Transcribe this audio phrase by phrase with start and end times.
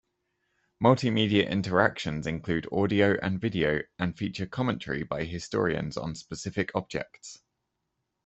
[0.83, 7.37] Multimedia interactions include audio and video, and feature commentary by historians on specific objects.